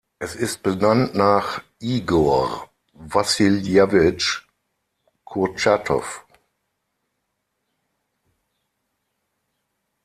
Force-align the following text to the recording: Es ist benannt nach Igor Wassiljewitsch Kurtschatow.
Es 0.17 0.33
ist 0.35 0.63
benannt 0.63 1.13
nach 1.13 1.61
Igor 1.79 2.71
Wassiljewitsch 2.95 4.47
Kurtschatow. 5.23 6.25